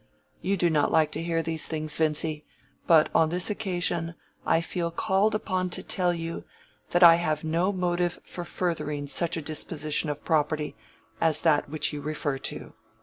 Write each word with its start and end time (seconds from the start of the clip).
You 0.41 0.57
do 0.57 0.71
not 0.71 0.91
like 0.91 1.11
to 1.11 1.21
hear 1.21 1.43
these 1.43 1.67
things, 1.67 1.95
Vincy, 1.95 2.43
but 2.87 3.09
on 3.13 3.29
this 3.29 3.51
occasion 3.51 4.15
I 4.47 4.59
feel 4.59 4.89
called 4.89 5.35
upon 5.35 5.69
to 5.77 5.83
tell 5.83 6.11
you 6.11 6.43
that 6.89 7.03
I 7.03 7.17
have 7.17 7.43
no 7.43 7.71
motive 7.71 8.19
for 8.23 8.43
furthering 8.43 9.05
such 9.05 9.37
a 9.37 9.43
disposition 9.43 10.09
of 10.09 10.25
property 10.25 10.75
as 11.21 11.41
that 11.41 11.69
which 11.69 11.93
you 11.93 12.01
refer 12.01 12.39
to. 12.39 12.73